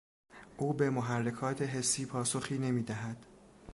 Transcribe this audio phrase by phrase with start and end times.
[0.57, 3.25] او به محرکات حسی پاسخی نمیدهد